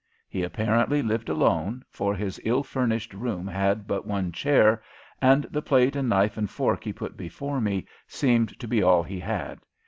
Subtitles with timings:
[0.27, 4.81] He apparently lived alone, for his ill furnished room had but one chair,
[5.21, 9.03] and the plate and knife and fork he put before me seemed to be all
[9.03, 9.59] he had.